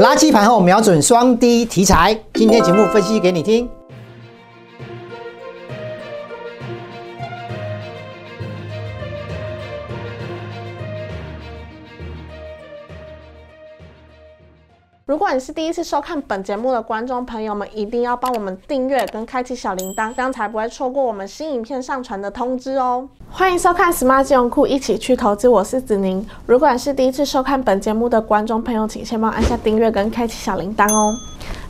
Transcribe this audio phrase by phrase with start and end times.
[0.00, 3.68] 垃圾盘后瞄准双低题材，今天节目分析给你听。
[15.12, 23.06] 如果你是第一次收看本节目的观众朋友们，一定要帮我们订阅跟开启小铃铛，这样才不会错过我们新影片上传的通知哦。
[23.30, 26.26] 欢迎收看 Smart 金融库，一起去投资，我是子宁。
[26.46, 31.14] 如果你是第一次收看本节目的观众朋友，请先帮按下订阅跟开启小铃铛哦。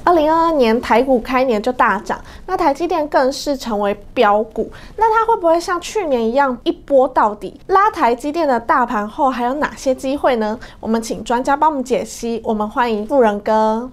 [0.04, 4.68] 二零二二年台股开年就大涨，那台积电更是成为标股。
[4.96, 10.58] 那它会不会像去年一样一波到底，拉台积电的大盘后还有哪些机会呢？
[10.80, 12.42] 我们请专家帮我们解析。
[12.44, 13.88] 我们欢迎富人哥。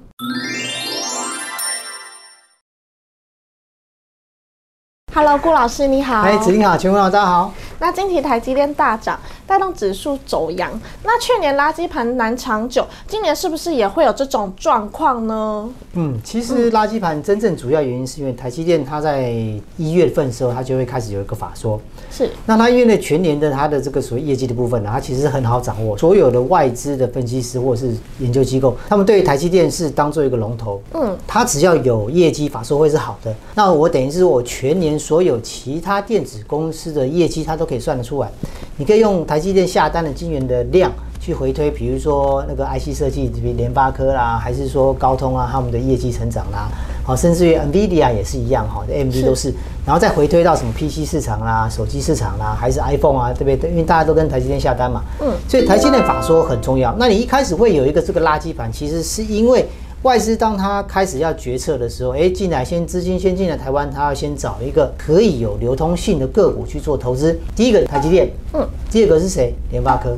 [5.14, 6.22] Hello，顾老师你好。
[6.22, 7.54] 哎，子玲好，全国老大家好。
[7.80, 10.70] 那近期台积电大涨，带动指数走阳。
[11.04, 15.70] 那去年垃圾盘难长久，今年是不是也会有这种状况呢？
[15.94, 19.32] 嗯，其实垃圾盘真正主要原因是因为台积电它在
[19.78, 21.80] 一月份的时候，它就会开始有一个法说。
[22.12, 22.30] 是。
[22.46, 25.98] 那它因为呢全年的它的这个所谓业绩的部分呢，它其实很好掌握。
[25.98, 30.82] 所有的外资的分析师或者是研究机构，他们对台积电是当做一个龙头。
[30.94, 31.18] 嗯。
[31.26, 35.00] 它只要有业绩法说会是好的，那我等于是我全年。
[35.00, 38.30] 所有其他电子公司的业绩，它都可以算得出来。
[38.78, 46.70] 你可以用台积电下单的晶圆的量去回推，比如说那个 IC 设计，比如联发科啦，还是说高通啊，他们的业绩成长啦，
[47.04, 49.54] 好，甚至于 NVIDIA 也是一样哈，AMD 都是，
[49.86, 53.70] 然后再回推到什么 PC 市场啦、手机市场啦，还是 iPhone 啊，对不对？
[53.70, 56.96] 因为大家都跟台积电下单嘛，嗯，所以台积电法说很重要。
[56.98, 59.66] 那你一开始会有一个这个垃圾盘，其实是因为。
[60.04, 67.38] 外资当他开始要决策的时候，哎，进来先资金先进来台湾，他要先找一个可以有流通性的个股去做投资。
[67.54, 69.54] 第一个台积电，嗯，第二个是谁？
[69.72, 70.16] 联发科，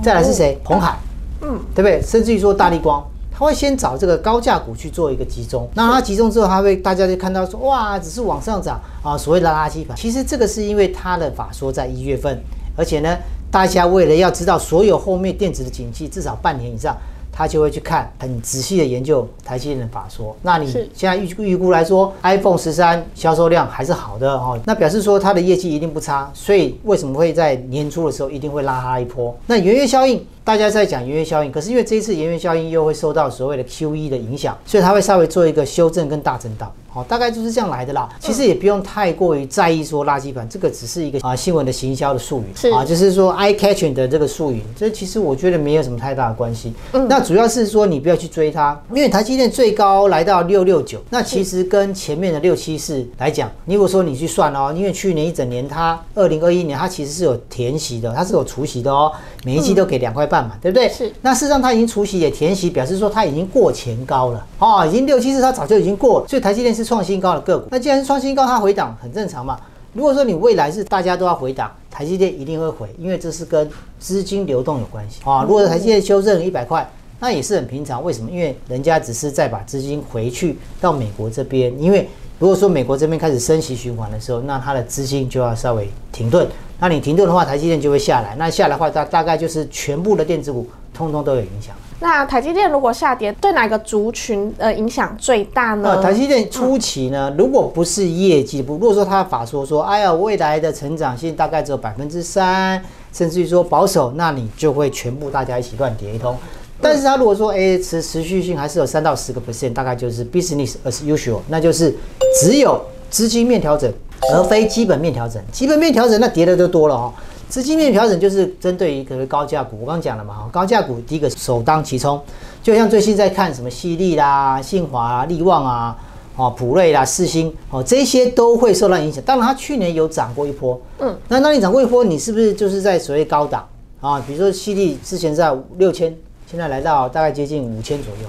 [0.00, 0.56] 再来是谁？
[0.62, 0.96] 红海，
[1.40, 2.00] 嗯，对不对？
[2.00, 5.68] 甚至于说大力光，他会先找这个高价股去做一个集中。
[5.74, 9.96] 那他集中之后，他会大家就看到说，哇，只是往上涨啊，所谓的垃圾盘。
[9.96, 12.40] 其实这个是因为它的法说在一月份，
[12.76, 13.18] 而且呢，
[13.50, 16.96] 大家为了要知道所有后面电子的景气，至少半年以上。
[17.36, 20.34] 他就会去看很仔细的研究台积电的法说。
[20.40, 26.30] 那你现在预预估来说，iPhone 十三销售量还是好的哦，那表示说它的业绩一定不差。
[26.32, 29.36] 所以为什么会在年初的时候一定会拉它一波？
[29.46, 36.72] 那元月效应，大家在讲元月效应，可是因为这一次元月效应又会受到所谓的 QE 的影响，所以它会稍微做一个修正跟大震荡。
[36.96, 38.08] 哦，大概就是这样来的啦。
[38.18, 44.62] 其实也不用太过于在意说垃圾盘，这个只是一个啊新闻的行销的术语啊，就是说 eye catching 的这个术语。
[44.74, 46.72] 这其实我觉得没有什么太大的关系。
[46.92, 59.12] 嗯，那主要是说你不要去追它，因为台积电最高来到六六九，那其实跟前面的六七四来讲，如果说你去算哦，因为去年一整年它二零二一年它其实是有填息的，它是有除息的哦，
[59.46, 60.88] 每一季都给两块半嘛，对不对？
[60.88, 61.12] 是。
[61.20, 66.86] 那事实上他已经除息也填息，表示说他已经过前高了哦，已经六七次他早就已经过了，所以台积电是。
[66.86, 69.58] 创新高的个股，那既然是创新高，它回档很正常嘛。
[69.92, 73.68] 如果说你未来是大家都要回档，台积电一定会回，因为这是跟
[73.98, 75.42] 资金流动有关系啊。
[75.42, 78.04] 如果台积电修正一百块，那也是很平常。
[78.04, 78.30] 为什么？
[78.30, 81.74] 因为人家只是在把资金回去到美国这边。
[81.82, 82.08] 因为
[82.38, 86.46] 如果说美国这边开始升息循环的时候，那它的资金就要稍微停顿。
[86.78, 88.34] 那你停顿的话，台积电就会下来。
[88.38, 91.74] 那下来的话，大大概就是全部的电子股通通都有影响。
[92.00, 96.02] 那台积电如果下跌，对哪个族群呃影响最大呢？
[96.02, 106.36] 台积电初期呢，如果不是业绩不，如果说他法说说，哎呀，未来的成长性大概只有百分之三，甚至于说保守，那你就会全部大家一起乱跌一通。
[106.82, 111.96] 但是它如果说，哎，持持续性还是有三到十个 percent，大概就是 business as usual，那就是
[112.38, 113.90] 只有资金面调整，
[114.32, 115.42] 而非基本面调整。
[115.52, 117.12] 基本面调整，那跌的就多了哦。
[117.48, 122.20] 资金面调整就是针对于可能高价股，我刚刚讲了嘛，哈，高价股第一个首当其冲，
[122.60, 125.96] 就像最近在看什么西利啦、信华、利旺啊、
[126.34, 129.22] 哦普瑞啦、四星哦，这些都会受到影响。
[129.24, 133.64] 当然，它去年有涨过一波，嗯，那那你涨过一波，你是不是就是在所谓高档
[134.00, 134.20] 啊？
[134.26, 136.12] 比如说西利之前在六千，
[136.50, 138.28] 现在来到大概接近五千左右，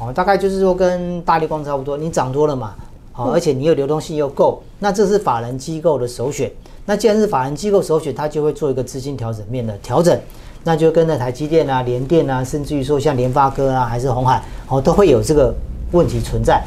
[0.00, 2.74] 哦，大概就是说跟大力光差不多，你涨多了嘛，
[3.16, 6.50] 好，而且你又流动性又够，那这是法人机构的首选。
[6.84, 10.18] 那既然是法人机构首选，它就会做一个资金调整面的调整，
[10.64, 15.54] 那就跟着台积电啊、联电啊，甚至于说像联发科啊，还是红海，哦，都会有这个
[15.92, 16.60] 问题存在，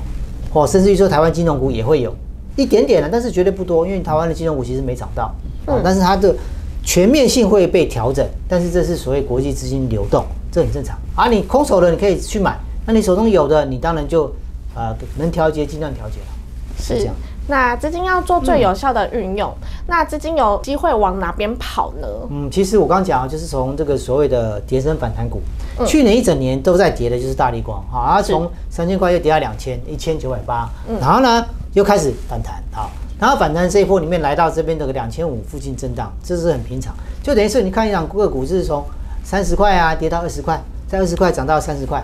[0.53, 2.15] 哦，甚至于说台湾金融股也会有
[2.55, 5.29] 一点点的，但是绝对不多，因为台湾的金融股其实没涨到，
[5.65, 6.33] 哦，但是它的
[6.81, 10.97] 全面性会被调整，但是这是所谓国际资金流动，这很正常。
[11.13, 14.31] 啊，你空手的你可以去买，那你手中有的，你当然就
[14.73, 16.36] 呃能调节尽量调节了，
[16.77, 17.15] 是这样。
[17.49, 19.49] 那资金要做最有效的运用，
[19.87, 22.07] 那资金有机会往哪边跑呢？
[22.29, 25.41] 嗯，其实我刚刚讲啊，就是从这个所谓的跌升反弹股，
[25.85, 30.69] 去年一整年都在跌的，就是大力光啊，它从三千块又跌到两千，一千九百八，
[30.99, 38.83] 然后呢又开始反弹啊，然后反弹这一波里面来到这边的两千五附近震荡，这是很平常，就等于是你看一场个股是从
[39.23, 42.03] 三十块啊跌到二十块，在二十块涨到三十块。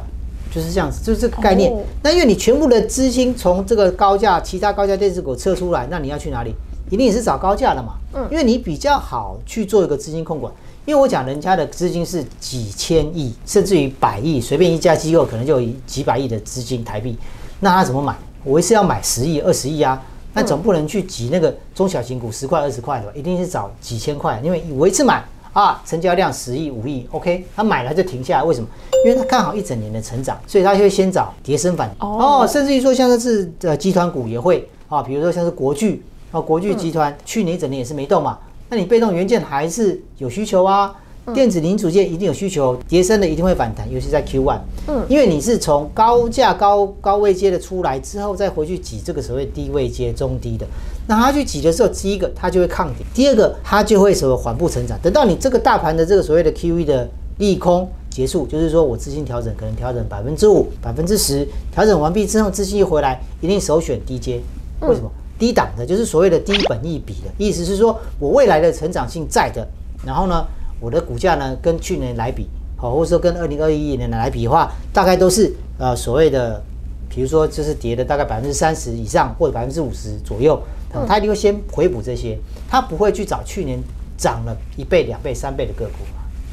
[0.54, 1.74] 就是这样子，就是这个概念。
[2.04, 6.54] 那因为你全部的资金从这个高价、其他高价电子股撤出来，那你要去哪里？
[6.92, 7.94] 一定也是找高价的嘛。
[8.14, 10.54] 嗯，因为你比较好去做一个资金控管。
[10.86, 17.18] 因为我讲人家的资金是几千亿，甚至于百亿，随便一家机构可能就有几百亿的资金台币。
[17.62, 18.16] 那他怎么买？
[18.44, 20.00] 我一次要买十亿、二十亿啊。
[20.34, 23.14] 那总不能去挤那个中小型股十块、二十块的吧？
[23.16, 25.24] 一定是找几千块，因为我一次买。
[25.54, 28.68] 啊，成交量十亿、五亿，OK，他买了就停下来，为什么？
[29.06, 38.40] 因为他看好一整年的成长，所以他就会先找跌升反哦，甚至于说像这次呃集团股也会啊，比如说像是国巨啊，国巨集团去年一整年也是没动嘛，
[38.70, 40.96] 那你被动元件还是有需求啊。
[41.32, 50.66] 电子零组件一定有需求，叠升的一定会反弹，尤其在 Q one，嗯，因为你是从高价高高位接的出来之后，再回去挤这个所谓低位接中低的，
[51.08, 55.00] 那它去挤的时候，第一个它就会抗跌，第二个它就会什么缓步成长。
[55.02, 64.42] 等到你这个大盘的这个所谓的 Q E 的利空结束，就是说我资金调整可能调整百分之五、百分之十，调整完毕之后，资金一回来，一定首选低阶。
[64.82, 65.10] 为什么？
[65.40, 69.66] 低档的，就是所谓的低本益比的意思是说我未来的成长性在的，
[70.06, 70.46] 然后呢？
[70.84, 72.46] 我的股价呢，跟去年来比，
[72.76, 75.50] 好，或者说跟二零二一年来比的话，大概都是
[75.80, 76.62] 呃所谓的，
[77.10, 80.62] 比如说就是跌的大概百分之三十以上或者百分之五十左右，
[81.08, 82.38] 它一定会先回补这些，
[82.70, 83.82] 它不会去找去年
[84.18, 86.04] 涨了一倍、两倍、三倍的个股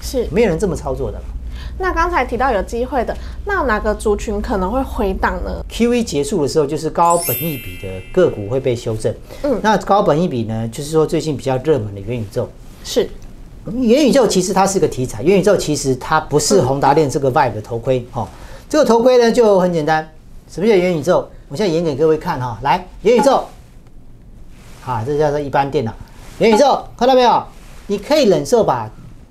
[0.01, 1.21] 是，没有人这么操作的。
[1.77, 9.13] 那刚才提到有机会的，那哪个族群可能会回档呢？Q E 结束的时候，就是高本益比的个股会被修正。
[9.43, 12.49] 嗯，那高本益比呢，就是说最近比较热门的元宇宙
[12.85, 13.11] 是。
[13.67, 18.27] 元宇宙其实它是个题材，元宇宙其实它不是宏达电这个 Vive 的头盔哦。
[18.69, 20.09] 这个头盔呢就很简单，
[20.51, 21.27] 什么叫元宇宙？
[21.49, 23.45] 我现在演给各位看哈，来元宇宙，
[24.87, 25.93] 啊，这叫做一般电脑
[26.39, 27.45] 元宇宙，看到没有？
[27.87, 28.89] 你可以忍受把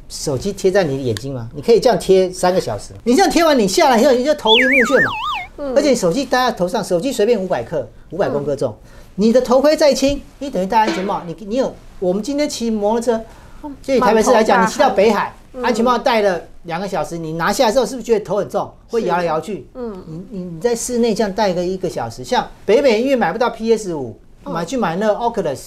[0.10, 1.50] 手机贴在你的眼睛吗？
[1.56, 5.12] 你可以这样贴三个小时，你这样贴完你下来以后你就头晕目眩嘛。
[5.58, 5.74] 嗯。
[5.76, 8.76] 而且手机戴在头上，手机随便五百克，五百公克重，
[9.16, 13.22] 你的头盔再轻，你等于戴安全帽，你你有我们今天骑摩托车。
[13.82, 19.68] 就以台北市来讲，你去到北海，安全帽戴了两个小时，你拿下来之后，是不是觉得头很重，会摇来摇去？
[19.74, 25.60] 嗯，你你你在室内这样戴个一个小时，像北美因为买不到 PS 五，买去买那个 Oculus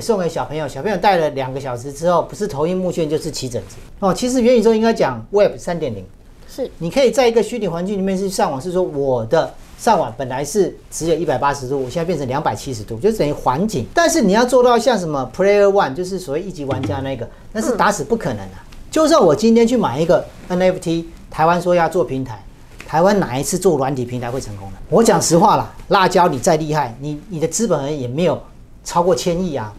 [0.00, 3.76] 送给小朋友，小朋友戴了两个小时之后，不是头晕目眩就是起疹子。
[4.00, 6.04] 哦，其实元宇宙应该讲 Web 三点零，
[6.48, 9.52] 是你可以在一个虚拟环境里面去上网，是说我的。
[9.80, 13.86] 上网本来是只有一百八十度，我现在变成两百七十度，就等于环境。
[13.94, 18.52] 但是你要做到像什么 Player One，就是所谓一级玩家那个，那是打死不可能的。
[18.90, 22.44] 就算我今天去买一个 NFT，台湾说要做平台，
[22.86, 24.76] 台湾哪一次做软体平台会成功的？
[24.90, 28.38] 我讲实话啦，辣椒你再厉害，你你的资本也没有
[28.84, 29.72] 超过千亿啊。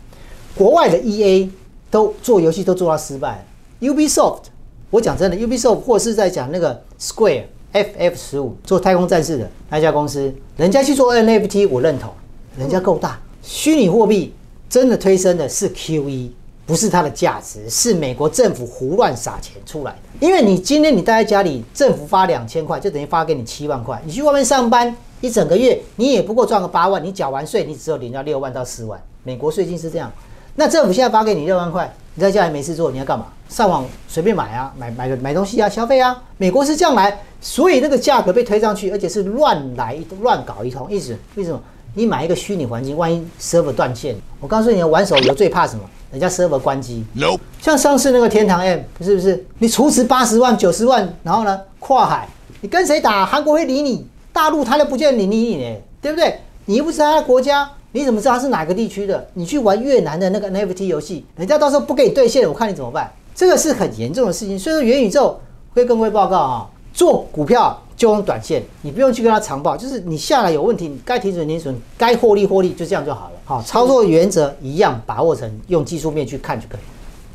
[0.56, 1.48] 国外的 EA
[1.92, 3.46] 都做游戏都做到失败
[3.80, 4.46] ，Ubisoft，
[4.90, 7.44] 我讲真的，Ubisoft 或是在讲那个 Square。
[7.72, 12.12] F F 十五做太空战士的那家公司，人家去做 N F T，我认同，
[12.58, 13.20] 人家够大。
[13.42, 14.34] 虚拟货币
[14.70, 16.36] 真的推升的是 Q E，
[16.66, 20.26] 不是它的价值，是美国政府胡乱撒钱出来的。
[20.26, 24.02] 因为你今天你待在家里，政府发两千块，就等于发给你七万块。
[24.06, 29.02] 你去外面上班一整个月，你也不过赚个八万，你缴完税，你只有领到六万到四万。
[29.24, 30.12] 美国税金是这样。
[30.56, 33.26] 那政府现在发给你六万块，你在家里没事做，你要干嘛？
[33.50, 36.22] 上网随便买啊，买买个买东西啊，消费啊。
[36.38, 40.88] 美国是这样来，所以那个价格被推上去，而且是乱来乱搞一通。
[40.92, 41.60] 一直为什么？
[41.96, 45.82] 你买一个虚拟环境，万一 server 断线，我告诉你，玩手游最怕什么？
[46.12, 47.04] 人家 server 关机。
[47.14, 47.40] No。
[47.60, 49.44] 像上次那个天堂 M，是不是？
[49.58, 52.30] 你储值八十万、九十万，然后呢，跨海，
[52.62, 53.26] 你跟谁打？
[53.26, 56.40] 韩国会理你，大陆他都不见你理你呢，对不对？
[56.66, 57.68] 你又不是他的国家。
[57.94, 59.28] 你怎么知道他是哪个地区的？
[59.34, 63.12] 你去玩越南的那个 NFT 游戏，人家到时候不给你兑现，我看你怎么办？
[63.36, 64.58] 这个是很严重的事情。
[64.58, 65.40] 所以说元宇宙
[65.74, 73.32] 会跟各位报告啊，做股票就用短线，你不用去跟他长报，就是你下来有问题，你该停损停损，该获利获利，就这样就好了。
[73.44, 76.80] 好，操作原则一样，把握成用技术面去看就可以。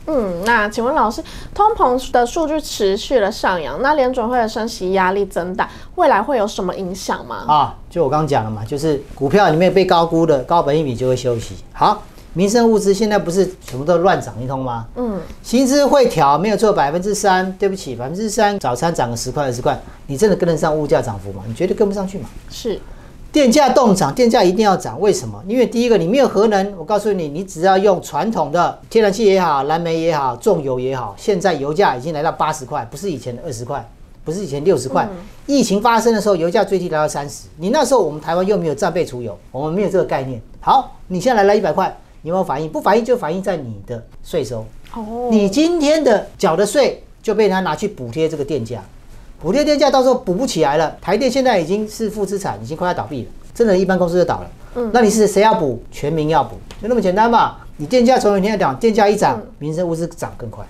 [0.06, 1.22] 嗯，那请问老师，
[1.52, 7.44] 通膨的数据持续的上扬，那联准会的升息压力增大，未来会有什么影响吗？
[7.48, 11.56] 啊，就我刚刚讲了嘛，就是股票里面被高估的高本一笔就会休息。
[11.72, 14.86] 好，民生物资现在不是全部都乱涨一通吗？
[14.94, 21.42] 嗯，薪资会调，没有做，百分之三，对不起，百分之三，早餐涨个十块二十块，你真的跟得上物价涨幅吗？
[21.46, 22.28] 你绝对跟不上去嘛。
[22.48, 22.80] 是。
[23.36, 25.38] 电价动涨，电价一定要涨，为什么？
[25.46, 33.86] 因为第一个你没有核能，我告诉你，你只要用传统的天然气也好，蓝煤也好，重油也好，现在油价已经来到八十块，不是以前的二十块，
[34.24, 35.06] 不是以前六十块。
[35.44, 40.40] 疫情发生的时候，油价最低来到三十，你那时候我们台湾又没有战备储油，我们没有这个概念。
[40.58, 42.66] 好，你现在来了一百块，有没有反应？
[42.66, 44.64] 不反应就反映在你的税收。
[44.94, 48.82] 哦，你今天的缴的税就被他拿去补贴这个电价。
[49.40, 54.50] 补贴电价到时候补不起来了，台电现在已经是负资产，已经快要倒闭了，真的，一般公司就倒了。
[54.76, 55.82] 嗯，那你是谁要补？
[55.90, 57.56] 全民要补，就那么简单嘛。
[57.76, 60.66] 你电价从有一天讲，电价一涨，民生物资涨更快。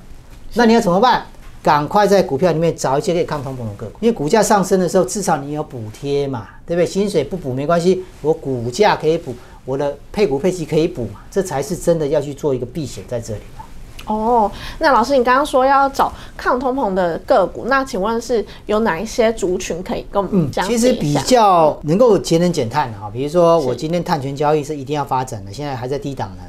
[0.55, 1.25] 那你要怎么办？
[1.63, 6.87] 赶快在股票里面找一些可以抗通膨的个股，因为股价上升的时候，至少你有补贴嘛，对不对？
[6.87, 13.41] 薪水不补没关系，我股价可以补，我的配股配息可以补嘛，这才是真的要去做一个避险在这里。
[14.07, 20.65] 哦，那老师，你刚刚说要找抗通膨的个股，那请问是有哪一些族群可以跟我们讲？
[20.65, 26.43] 其实比较能够节能减碳的哈，比如说我今天碳权交易是一定要发展的，现在还在低档呢。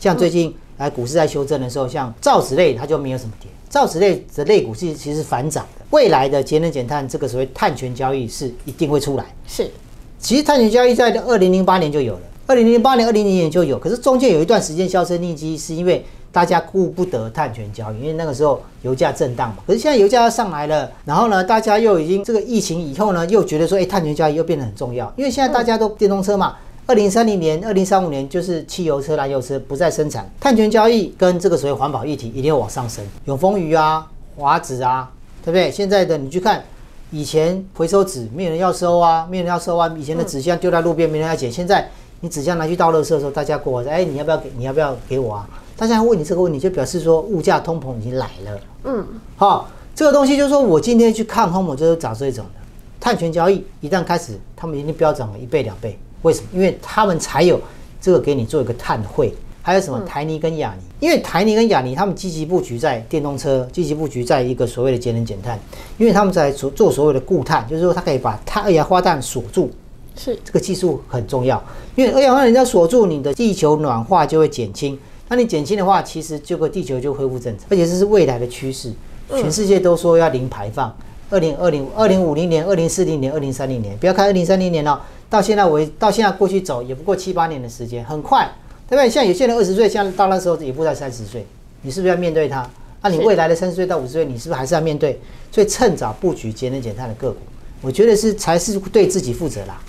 [0.00, 5.84] 像最近来股市在修正的时候，像造纸类它就没有什么跌，造纸类的类股是其实反涨的。
[5.90, 9.26] 未来的节能减碳这个所谓碳权交易是一定会出来。
[9.46, 9.70] 是，
[10.18, 16.02] 其实碳权交易在二零零八年就有了，二零零八年、二零零年就有，可是中间有一段时间销声匿迹，是因为。
[16.32, 19.56] 大家顾不得碳权交易，因为那个时候油价震荡嘛。
[19.66, 25.12] 可是现在油价要上来了，然后呢，大家又已经这个疫情以后呢，又觉得说，哎，碳权交易又变得很重要。
[25.16, 33.04] 因为现在大家都电动车嘛，二零三零年、二零三五年就是汽油车、燃油车不再生产，碳权交易跟这个所谓环保议题一定要往上升。
[33.26, 35.10] 永丰鱼啊、华纸啊，
[35.44, 35.70] 对不对？
[35.70, 36.64] 现在的你去看，
[37.10, 39.92] 以前回收纸没有人要收啊，没有人要收啊。
[39.98, 41.86] 以前的纸箱丢在路边没人要捡，现在
[42.20, 44.50] 你纸箱拿去倒垃圾的时候，大家过来，哎，你要不要给？
[44.56, 45.48] 你要不要给我啊？
[45.76, 48.60] 大家问你这个问题，就表示说物价通膨已经来了。
[48.84, 52.60] 嗯，好，这个东西就是说我今天去看通膨，就是找这种的
[53.00, 55.98] 碳权交易，一旦开始，他们一定飙涨了一倍两倍。
[56.22, 56.46] 为什么？
[56.52, 57.60] 因为他们才有
[58.00, 59.34] 这个给你做一个碳汇。
[59.64, 60.82] 还有什么台泥跟亚泥？
[60.98, 65.56] 因为台泥跟亚泥他们积极布局在电动车，积极布局在一个所谓的节能减碳，
[65.98, 69.70] 因为他们在做做所谓的固碳，就是说它可以把碳二氧化碳锁住。
[70.16, 71.62] 是这个技术很重要，
[71.94, 74.98] 因为二氧化碳人家锁住，你的地球暖化就会减轻。
[75.28, 78.92] 那你减轻的话，其实这个地球就恢复正常，而且这是未来的趋势。
[79.30, 80.94] 全世界都说要零排放，
[81.30, 85.00] 二零二零、二零五零年、二零四零年、二零三零年，不要看二零三零年了，
[85.30, 88.46] 到现在为到现在过去走也不过七八年的时间，很快，
[88.88, 89.08] 对不对？
[89.08, 91.46] 像有些人二十岁，像到那时候也不在三十岁，
[91.80, 92.68] 你是不是要面对它？
[93.00, 95.18] 那你未来的三十岁到五十岁，你是不是还是要面对？
[95.50, 97.38] 所以趁早布局节能减碳的个股，
[97.80, 99.80] 我觉得是才是对自己负责啦。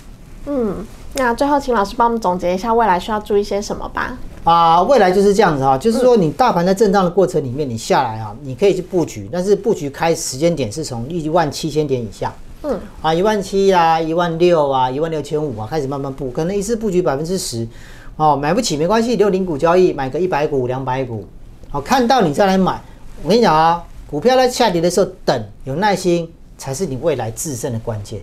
[0.46, 4.18] 嗯，那最后请老师帮我们总结一下未来需要注意些什么吧。
[4.42, 12.30] 啊，未来就是这样子啊，就是说你大盘在震荡的过程里面，你下来啊，你可以去布局，但是布局开时间点是从一万七千点以下，
[12.62, 17.66] 嗯，啊一万七啊，一万六啊，一万六千五啊，开始慢慢布，可能一次布局百分之十，
[18.16, 21.24] 哦，买不起没关系，留零股交易，买个一百股、两百股，
[21.70, 22.78] 好，看到你再来买。
[23.22, 28.20] 我跟你讲啊，股票在下跌的时候等，有耐心才是你未来制胜的关键。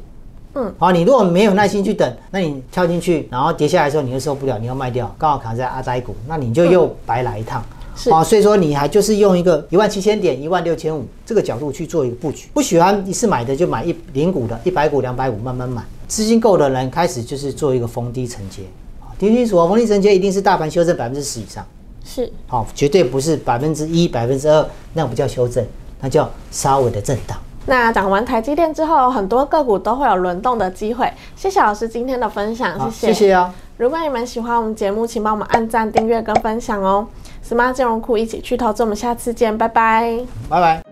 [0.53, 7.63] 嗯，好，你如果没有耐心去等，那你跳进去，然后跌下来的时候你又受不了，你要卖掉，刚好卡在阿呆股，那你就又白来一趟。
[7.95, 12.47] 是啊，所以说你还就是用一个一万七千点、一万六千五这个角度去做一个布局。
[12.53, 15.83] 不喜欢一次买的就买一零股的，一百股、两百股慢慢买。
[16.07, 18.63] 资金够的人开始就是做一个逢低承接。
[19.01, 21.65] 啊，听清楚哦，逢低承接一定是大盘修正百分之十以上。
[22.03, 25.63] 是，好，绝对不是百分之一、百分之二，那不叫修正，
[25.99, 27.37] 那叫稍微的震荡。
[27.67, 31.11] 那讲完台积电之后，很多个股都会有轮动的机会。
[31.35, 33.07] 谢谢老师今天的分享，谢谢。
[33.07, 33.53] 谢谢啊！
[33.77, 37.07] 如果你们喜欢我们节目，请帮我们按赞、订阅跟分享哦。
[37.47, 40.19] Smart 金融库一起去投资，我们下次见，拜拜。
[40.49, 40.90] 拜拜。